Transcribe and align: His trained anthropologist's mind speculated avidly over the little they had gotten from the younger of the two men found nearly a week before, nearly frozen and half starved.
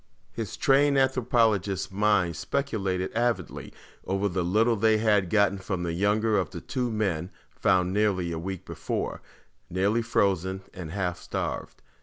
His 0.31 0.57
trained 0.57 0.97
anthropologist's 0.97 1.91
mind 1.91 2.35
speculated 2.35 3.13
avidly 3.13 3.71
over 4.03 4.27
the 4.27 4.43
little 4.43 4.75
they 4.75 4.97
had 4.97 5.29
gotten 5.29 5.59
from 5.59 5.83
the 5.83 5.93
younger 5.93 6.39
of 6.39 6.49
the 6.49 6.59
two 6.59 6.89
men 6.89 7.29
found 7.51 7.93
nearly 7.93 8.31
a 8.31 8.39
week 8.39 8.65
before, 8.65 9.21
nearly 9.69 10.01
frozen 10.01 10.63
and 10.73 10.89
half 10.89 11.19
starved. 11.19 11.83